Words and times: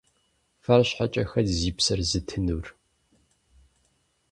Фэр 0.63 0.81
щхьэкӀэ 0.87 1.23
хэт 1.29 1.47
зи 1.57 1.71
псэр 1.77 1.99
зытынур? 2.09 2.67